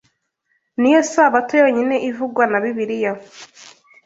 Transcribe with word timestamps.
ni 0.79 0.89
yo 0.93 1.01
Sabato 1.13 1.53
yonyine 1.61 1.95
ivugwa 2.09 2.43
na 2.51 2.59
Bibiliya 2.63 3.13